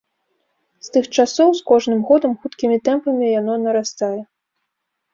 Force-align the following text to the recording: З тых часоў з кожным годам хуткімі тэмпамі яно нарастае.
З 0.87 0.95
тых 0.95 1.05
часоў 1.17 1.49
з 1.59 1.63
кожным 1.69 2.01
годам 2.09 2.33
хуткімі 2.41 2.83
тэмпамі 2.91 3.33
яно 3.39 3.63
нарастае. 3.71 4.15